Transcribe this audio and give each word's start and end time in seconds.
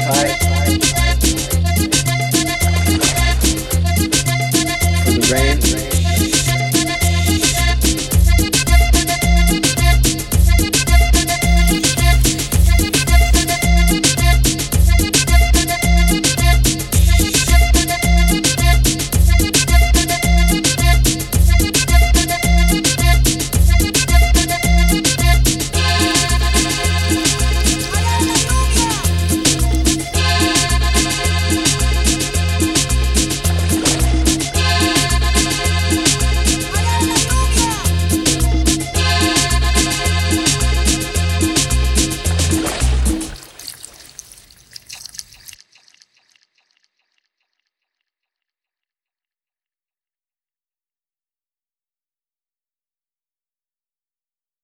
high. 0.00 1.11